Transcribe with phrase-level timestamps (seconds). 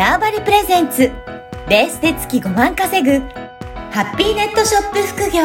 [0.00, 1.12] ターバリプレゼンツ
[1.68, 3.18] ベースで月5万稼ぐ
[3.90, 5.42] ハッピーネットショップ副業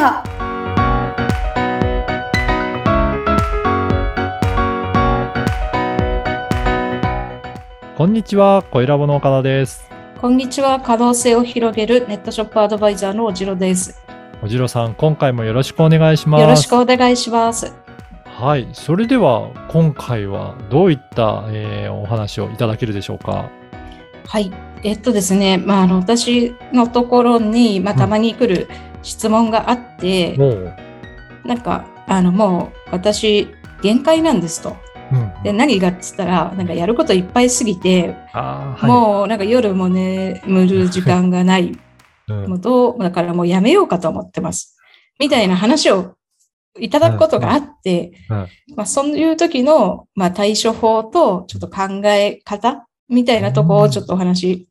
[7.98, 9.90] こんにちは、小ラボの岡田です。
[10.22, 10.80] こんにちは。
[10.80, 14.02] 可能性を広げるネットショップアドバイザーのおじろです。
[14.42, 16.42] おじろさん、今回もよろしくお願いします。
[16.42, 17.76] よろしくお願いします。
[18.24, 23.50] はい、それでは今回はどういった、えーお話をいただけるでしょうか？
[24.28, 24.52] はい。
[24.84, 28.68] えっとですね、まあ、あの、私のところに、まあ、うんたまに来る
[29.04, 30.76] 質問があって、もう、
[31.46, 33.48] なんか、あの、もう、私、
[33.82, 34.76] 限界なんですと。
[35.12, 41.72] うん、で、何がっつったら、なんかやることいっぱいすぎて、はい、もう、なんか夜も眠る時間がない。
[42.28, 44.76] うんもうどう、だからもうやめようかと思ってます。
[45.20, 46.16] みたいな話を
[46.80, 48.14] いただくことがあって、
[48.76, 54.68] まあそういう時の、まあ対処法とちょっと考え方みたいなとこをちょっとお話し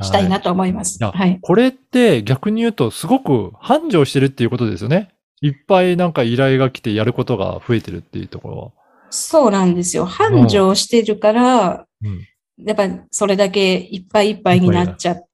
[0.00, 1.02] したいなと思います。
[1.02, 1.38] はいはい。
[1.40, 5.10] これって逆に言うとすごく繁盛してるっていうことですよね。
[5.40, 8.70] いっぱいなんか依頼が来てやることが増えてるっていうところは。
[9.10, 10.06] そうなんですよ。
[10.06, 12.26] 繁盛してるから、うん
[12.64, 15.26] やっぱりそれだけいっぱいいっぱいになっちゃっ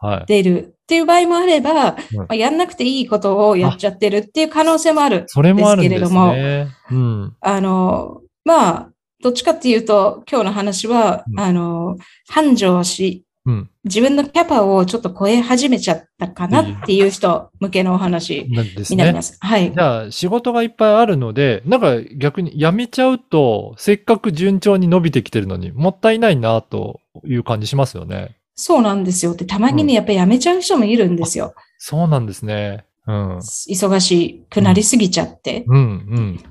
[0.00, 0.26] はい。
[0.26, 5.24] てるっていう場合もあれば、うんまあ、やんなくていいことをやっちゃってるっていう可能性もある。
[5.26, 6.68] それもあるんですですけれどもね。
[6.90, 7.36] うん。
[7.40, 8.90] あの、まあ、
[9.22, 11.96] どっちかっていうと、今日の話は、うんあの、
[12.28, 13.70] 繁盛し、うん。
[13.84, 19.22] 自分のキャパをちょっと超え始めちゃったかなっていう人向けのお話になりま。
[19.22, 19.38] す。
[19.40, 19.80] はいじ。
[19.80, 28.36] ゃあ、仕事がいっぱいあるので、なんか逆に辞めちゃうと、せっかく順調に伸びてきてるのに、もったいないなという感じしますよね。
[28.54, 29.34] そうなんですよ。
[29.34, 31.54] で、たまにね、やっぱり辞めちゃう人もいるんですよ。
[31.78, 32.84] そうなんですね。
[33.06, 33.38] うん。
[33.38, 35.64] 忙しくなりすぎちゃって。
[35.68, 35.80] うん、う
[36.20, 36.34] ん。
[36.34, 36.48] いって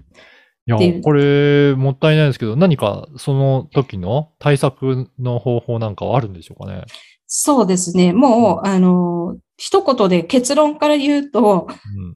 [0.68, 6.84] いうや、これ、もったいないですけど、何かその時の対策の方法なんかはあるんでしょうかね？
[7.28, 8.14] そうですね。
[8.14, 12.16] もう、あの、一言で結論から言うと、うん。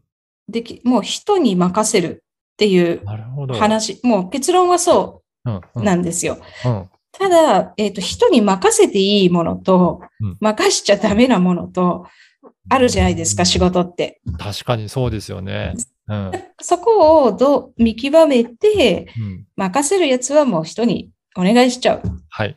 [0.50, 3.02] でき、もう人に任せるっていう。
[3.58, 5.84] 話、もう結論はそうん、ううん。
[5.84, 6.38] なんですよ。
[6.66, 6.90] うん。
[7.14, 12.06] ただ、えっ、と、人に任せていいものとうん、任しちゃダメなものと、
[12.70, 14.22] あるじゃないですか、仕事って。
[14.38, 15.74] 確かにそうですよね。
[16.08, 16.32] うん。
[16.62, 19.46] そこをどう見極めて、うん。
[19.56, 22.02] 任せるやつはもう人にお願いしちゃう。
[22.30, 22.56] はい。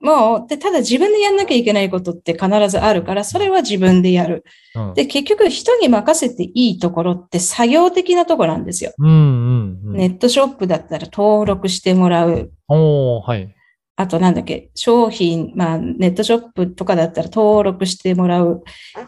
[0.00, 4.44] もう、で、ただ自分でやんなきゃいけないことって必ずあるから、それは自分でやる。
[4.74, 4.94] うん。
[4.94, 8.92] で、結局人に任せていいところって作業的なところなんですよ。
[8.98, 9.96] うん、うん、うん。
[9.96, 12.50] ネットショップだったら登録してもらう。
[12.68, 13.54] おー、はい。
[13.96, 18.64] あとなんだっけ、商品、まあネットショップとかだったら登録してもらう。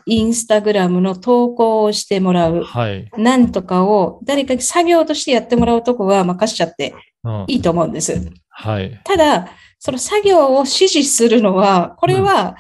[0.07, 2.63] インスタグラムの投稿をしてもらう。
[2.63, 3.11] はい。
[3.17, 7.45] なんとかを誰かに作業としてやってもらうとこは任しちゃってうん。
[7.49, 8.31] いいと思うんです。
[8.51, 9.01] はい。
[9.05, 12.57] ただ、その作業を指示するのは、これは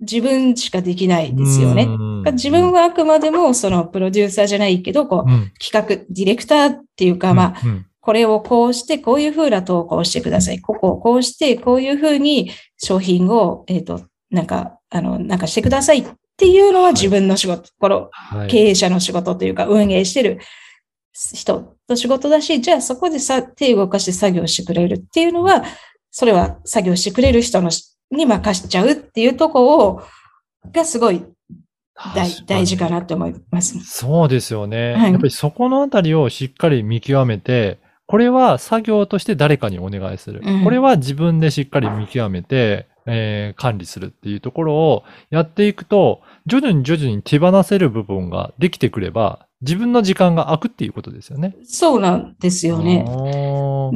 [0.00, 1.84] 自分しかできないですよね。
[1.84, 5.52] うん自分はあくまでもそのプロデューサーじゃないけど、こううん。
[5.60, 10.60] 企画、ディレクターっていうか、まあ、うん、これをこうして、こういうふうな投稿をしてください。
[10.60, 14.00] ここをこうして、こういうふうに商品を、えっ、と、
[14.30, 16.06] なんか、あの、なんかしてくださいっ
[16.36, 18.48] ていうのは自分の仕事、このはい。
[18.48, 20.38] 経営者の仕事というか、運営してる
[21.12, 25.64] 人の仕事だし、じゃあそこでさ、手を動かして作業してくれるっていうのは、
[26.12, 30.02] それは作業してくれる人のしに任しちゃうっていうとこを、
[30.70, 31.24] がすごい
[32.14, 33.80] 大大事かなと思います。
[33.80, 34.94] そうですよね。
[34.94, 40.40] はいやっぱりそこのあたりをしっかり見極めて、これは作業として誰かにお願いする。
[40.44, 51.56] うんこれは自分でしっかり見極めて、えー管理するっていうところをやっていくと、徐々に徐々に手放せる部分ができてくれば、自分の時間が空くっていうことですよね。
[51.64, 53.04] そうなんですよね。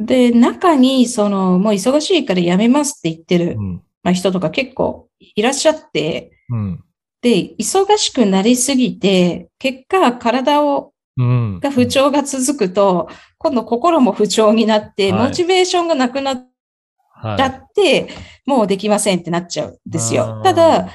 [0.07, 3.83] で、中に、その、もう忙しいから辞めますって言ってる、うん。
[4.03, 6.85] まあ、人とか結構いらっしゃって、うん。
[7.21, 11.61] で、忙しくなりすぎて、結果、体を、うん。
[11.61, 13.11] が不調が続くと、
[13.43, 16.47] 今度心も不調になって、はいモチベーションがなくなっ
[17.23, 18.09] はいちゃって、
[18.47, 20.15] もうできませんってなっちゃうんです。
[20.15, 20.89] よただ、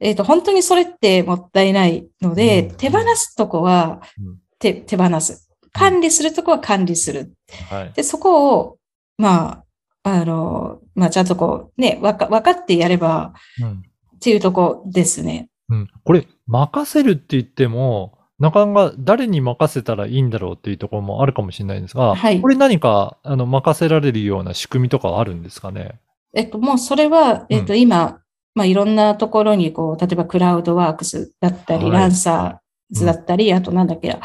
[0.00, 5.48] えっ、と、本当にそれってもったいないので、うん手放すとこはうん手、手放す。
[5.72, 7.34] 管理するとこは管理する。
[7.70, 7.92] はい。
[7.92, 8.78] で、そこを、
[9.18, 9.64] ま
[10.02, 13.82] あ、あの、まあ、ちゃんとこう、ね、わか、分かってやればうん
[14.16, 15.50] っていうとこですね。
[15.68, 15.88] うん。
[16.04, 22.40] これ、任せるって言っても、なかなか誰に任せたらいいんだろうっていうところもあるかもしれないんですが、はい。
[22.40, 26.00] これ何か、あの、任せられるような仕組みとかはあるんですかね？
[26.34, 28.20] えっと、もうそれは、えっと、今、
[28.54, 31.92] まあ、いろんなところに、こう、例えばクラウドワークスだったり、はい。
[31.92, 34.20] ランサーズだったり、あとなんだっけな、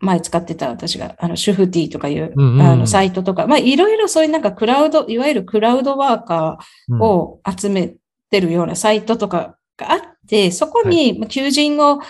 [0.00, 7.00] 前使ってた私が、あの、シュフティとかいう、うんうんあの、サイトとか、まあ、いろいろそういうなんかクラウド、いわゆるクラウドワーカーうん。
[7.02, 7.94] を集め
[8.30, 12.00] てるようなサイトとかがあって、そこにまあ求人を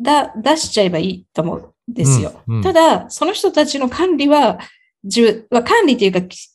[0.00, 2.42] だ出しちゃえばいいと思うんですよ。
[2.46, 4.58] うんうんただ、その人たちの管理は、
[5.04, 6.50] 自分は管理というか、き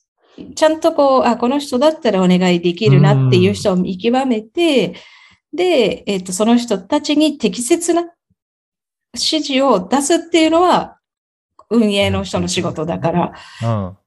[0.56, 4.96] ちゃんとこう、あ、この人だったらお願いできるなっていう人を見極めて、
[5.54, 8.02] で、えっ、と、その人たちに適切な
[9.14, 10.98] 指示を出すっていうのは、
[11.70, 13.98] 運営の人の仕事だから、うん。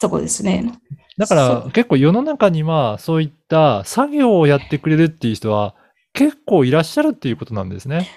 [0.00, 0.72] そこですね。
[1.16, 5.74] だから結構世の中にはそういった作業をやってくれるっていう人は
[6.12, 8.08] 結構いらっしゃるっていうことなんですね。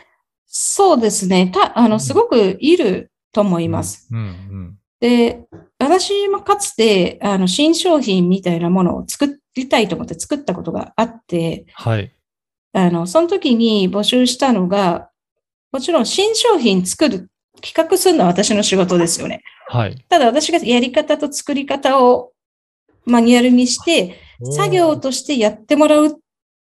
[0.53, 1.49] そうですね。
[1.53, 4.09] た、あの、すごくいると思います。
[4.11, 4.77] うんうん。
[4.99, 5.45] で、
[5.79, 12.13] 私もかつて、あの、新商品みたいなものを作りたいと思って作ったことがあって、はい。
[12.73, 15.09] あの、その時に募集したのが、
[15.71, 17.29] もちろん新商品作る、
[17.61, 19.43] 企画するのは私の仕事ですよね。
[19.67, 20.05] はい。
[20.09, 22.33] ただ私がやり方と作り方を
[23.05, 24.19] マニュアルにして、
[24.51, 26.11] 作業としてやってもらうっ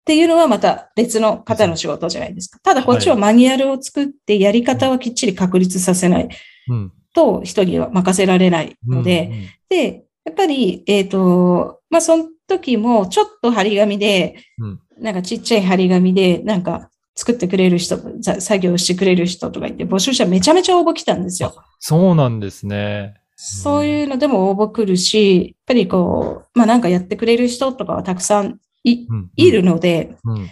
[0.06, 2.60] ていうのはまた別の方の仕事じゃないですか。
[2.60, 6.30] ただこっちはマニュアルを作ってやり方をきっちり確立させない
[6.70, 6.92] うん。
[7.14, 21.56] と人には任せられないので、うんうんで、やっぱり、えっ、と、まあ、その時もちょっと張り紙で、うんなんかちっちゃい張り紙で、なんか作ってくれる人、ざ作業してくれる人とか言って、募集者めちゃめちゃ応募来たんですよ。
[21.80, 23.16] そうなんですね。
[23.36, 30.50] そういうのでも応募来るし、やっぱりこう、まあなんかやってくれる人とかはたくさんいうんいるので、うん。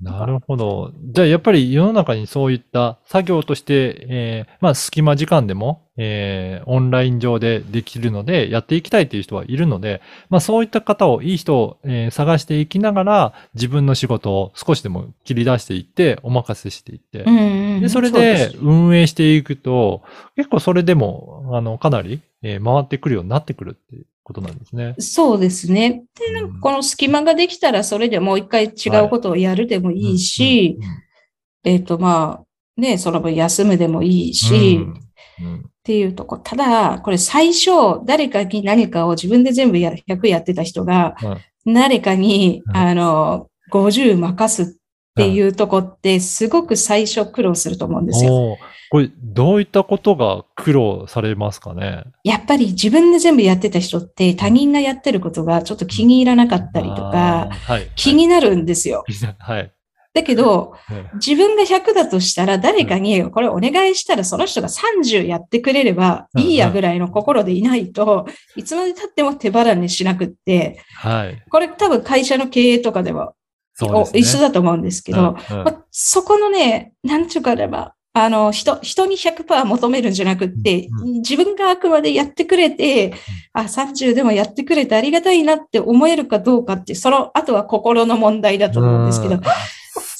[0.00, 0.92] なるほど。
[1.12, 10.00] じゃあやっぱり世の中にそういった作業として、えーまあ隙間時間でも、えーオンライン上でできるのでやっていきたいという人はいるので、
[10.30, 17.80] まあそういった方を、いい人を、えー探していきながら自分の仕事を少しでも切り出していって、お任せしていって、うんうん。
[17.80, 18.58] で、それうです。
[18.60, 20.02] 運営していくと、
[20.36, 24.94] 結構それでも、あの、かなり、えー回ってくるようになってくるっていうことなんですね。
[24.98, 26.04] そうですね。
[26.14, 30.78] で、なんかこの隙間ができたら、それでもう一回違うことをやるでもいいし、
[31.64, 34.82] うん、えっ、と、まあ、ね、その分休むでもいいし、うん
[35.44, 36.36] うんっていうとこ。
[36.36, 41.16] ただ、これ最初、誰かに何かを自分で全部や、100やってた人が、
[41.64, 44.66] 誰かに、うんあの、50任すっ
[45.18, 48.56] ていうとこって、すごく最初苦労すると思うんですよ。
[48.90, 52.04] これ、どういったことが苦労されますかね？
[52.24, 57.50] やっぱり自分で全部やってた人って、他人がやってることがちょっと気に入らなかったりとか。
[57.96, 59.04] 気になるんですよ。
[59.38, 59.72] はい。
[60.14, 68.26] だけど、はい自分が100だとしたら、誰かにこれお願いしたら、その人が30やってくれればいいやぐらいの心でいないと、
[68.56, 71.42] いつまで経っても手放れしなくって、はい。
[71.50, 73.34] これ多分会社の経営とかでは
[73.86, 74.20] ね。
[74.20, 83.14] 一緒だと思うんですけど、うんうんまあそこのね、なんちゅうかでば、あの、人、人に100%求めるんじゃなくって、うん自分があくまでやってくれて、
[83.52, 89.40] あ、30でもやってくれてありがたいなって思えるかどうかって、その、あとは心の問題だと思うんですけどうん。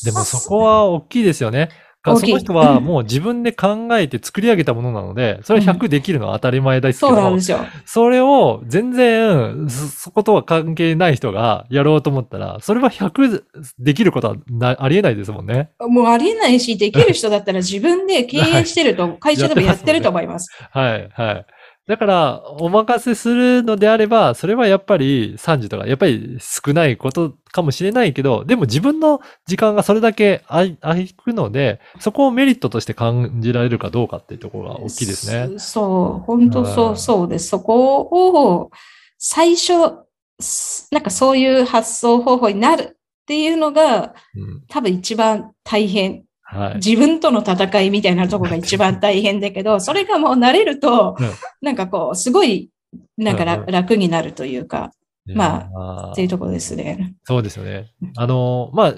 [0.04, 1.68] でもそこは大きいですよね。
[2.04, 7.58] その人はもう自分で考えて作り上げたものなので、それは100できるのは当たり前ですけど、そうなんですよ。
[7.84, 13.42] それを全然そ、そことは関係ない人がやろうと思ったら、それは100
[13.78, 15.70] できることはなありえないですもんね。
[15.80, 20.50] もうありえないし、できる人だったら自分で経営してると、 会社でもやってると思います。
[20.70, 21.46] はい、はい。
[21.88, 30.76] だから、お任せするのであれば、それはやっぱり30とか、やっぱり少ないことかもしれないけど、でも自分の時間がそれだけ空
[31.16, 35.58] くので、そこをメリットとして感じられるかどうかっていうところが大きいですね。
[35.58, 37.48] そそう、本当そうう、んそうです。
[37.48, 38.70] そこを、
[39.16, 39.72] 最初、
[40.40, 44.62] すなんかそういう発想方法になるっていうのが、うん。
[44.68, 46.27] 多分一番大変。
[46.50, 46.74] はい。
[46.76, 51.26] 自分との戦いみたいなところが一番大変だけど、 それがもう慣れるとうん、
[51.60, 52.70] なんかこう、すごい、
[53.16, 54.92] なんか楽になるというか、
[55.34, 57.14] まあっていうところですね。
[57.24, 57.90] そうですよね。
[58.16, 58.94] あの、まあ、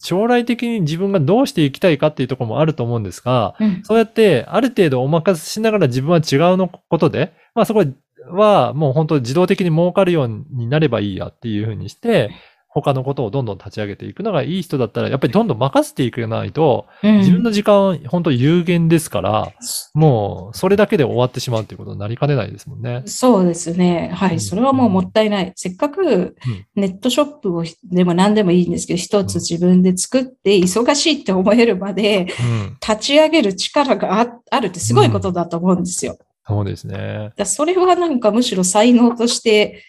[0.00, 7.84] 将来的に自分がどうしていきたいかっていうところもあると思うんですが、うんそうやってある程度お任せしながら自分は違うのことで、まあそこ
[8.30, 12.30] はもう本当自動的に儲かるようになればいいやっていうふうにして、
[12.74, 19.52] 他のことをどんどん立ち上げていくのがいい人だったら、やっぱりどんどん任せていかないと、うん自分の時間本当有限ですから、
[19.94, 23.04] もうそれだけで終わってしまうっていうことになりかねないですもんね。
[23.06, 24.10] そうですね。
[24.12, 24.34] はい。
[24.34, 25.52] うんそれはもうもったいない。
[25.54, 26.36] せっかく
[26.74, 32.76] ネットショップをでも何でもいいんですけど、一つ自分で作って忙しいって思えるまでうん。
[32.86, 36.18] 立ち上げる力がああるってすごいことだと思うんですよ。
[36.46, 37.32] そうですね。
[37.36, 39.82] だそれはなんかむしろ才能として、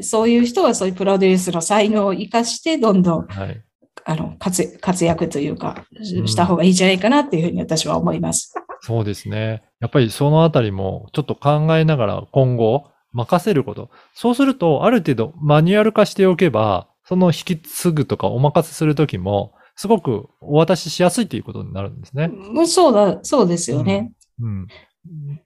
[0.00, 3.62] そういう人はそういうプロデュースの才能を活かして、どんどんはい。
[4.06, 8.52] あの活活躍というか、んした方がいいんじゃないかなっていうふうに私は思います。
[8.82, 9.62] そうですね。
[9.80, 13.90] やっぱりそのあたりもちょっと考えながら今後任せること。
[14.12, 22.30] そうすると、ある程度マニュアル化しておけば、その引き継ぐとかお任せするときも、すごくお渡ししやすいということになるんですね。
[22.32, 24.12] うんそうだ、そうですよね。
[24.40, 24.66] うん。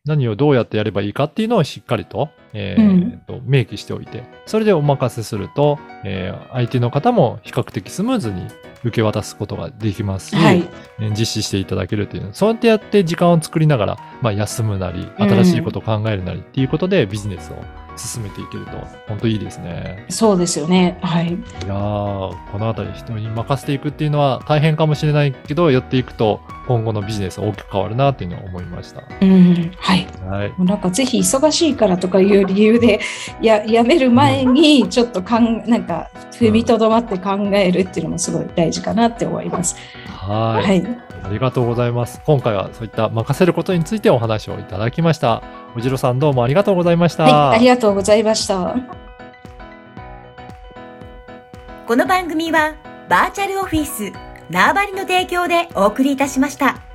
[0.04, 3.22] 何をどうやってやればいいかっていうのをしっかりと、えーうん。
[3.26, 8.46] と明記しておいて、それでお任せすると、えー相手の方も比較的スムーズに
[8.84, 10.68] 受け渡すことができますし、はい。
[11.00, 17.56] えー実施していただけるという、そうやってやって時間を作りながら、まあ、休むなり、新しいことを考えるなりっていうことでビジネスを
[17.98, 18.72] 進めていけると、
[19.08, 20.06] 本当いいですね。
[20.08, 20.98] そうですよね。
[21.02, 21.28] はい。
[21.28, 29.02] いやー、このあたり人に任せていくっていうのは大変かもしれないけど、やっていくと今後のビジネス大きく変わるなっていうのを思いました。
[29.20, 29.72] うん。
[29.78, 30.06] はい。
[30.28, 30.48] はい。
[30.50, 33.00] もうなんかぜひ忙しいからとかいう理由で
[33.40, 39.76] ややめる前にちょっとかんなんか踏みとどまって考えるっていうのもすごい大事かなって思います。
[40.06, 40.66] はい。
[40.66, 41.07] はい。
[41.22, 42.20] ありがとうございます。
[42.24, 45.42] 今回はそういった任せることについてお話をいただきました。
[45.76, 47.24] おじろさんどうもありがとうございました。
[47.24, 48.74] はい、ありがとうございました。
[51.86, 52.74] この番組は
[53.08, 54.12] バーチャルオフィス
[54.50, 56.87] 縄張りの提供でお送りいたしました。